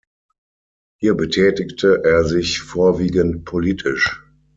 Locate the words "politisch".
3.45-4.23